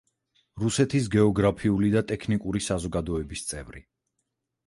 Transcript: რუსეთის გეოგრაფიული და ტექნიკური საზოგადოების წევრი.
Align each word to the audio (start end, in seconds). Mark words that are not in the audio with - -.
რუსეთის 0.61 1.09
გეოგრაფიული 1.15 1.91
და 1.97 2.03
ტექნიკური 2.11 2.63
საზოგადოების 2.69 3.47
წევრი. 3.51 3.83